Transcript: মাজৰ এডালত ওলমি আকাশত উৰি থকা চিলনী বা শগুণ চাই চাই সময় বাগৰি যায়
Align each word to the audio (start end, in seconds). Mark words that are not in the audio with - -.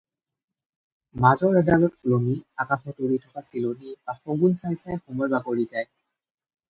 মাজৰ 1.25 1.59
এডালত 1.59 1.93
ওলমি 2.09 2.33
আকাশত 2.65 3.05
উৰি 3.09 3.19
থকা 3.27 3.45
চিলনী 3.51 3.95
বা 4.09 4.17
শগুণ 4.23 4.57
চাই 4.63 4.83
চাই 4.85 4.99
সময় 5.05 5.35
বাগৰি 5.37 5.71
যায় 5.75 5.87